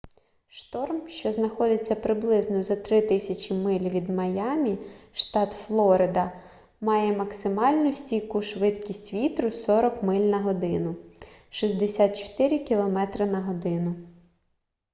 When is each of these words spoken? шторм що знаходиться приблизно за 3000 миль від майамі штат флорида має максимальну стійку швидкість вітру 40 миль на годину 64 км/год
шторм 0.47 1.07
що 1.09 1.31
знаходиться 1.31 1.95
приблизно 1.95 2.63
за 2.63 2.75
3000 2.75 3.53
миль 3.55 3.89
від 3.89 4.09
майамі 4.09 4.77
штат 5.13 5.51
флорида 5.53 6.31
має 6.81 7.17
максимальну 7.17 7.93
стійку 7.93 8.41
швидкість 8.41 9.13
вітру 9.13 9.51
40 9.51 10.03
миль 10.03 10.19
на 10.25 10.37
годину 10.39 10.95
64 11.49 12.59
км/год 12.59 13.95